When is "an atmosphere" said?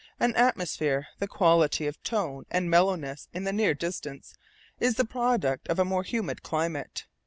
0.19-1.09